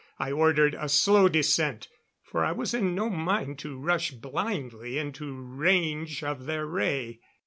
[0.17, 1.87] I ordered a slow descent,
[2.23, 7.19] for I was in no mind to rush blindly into range of their ray.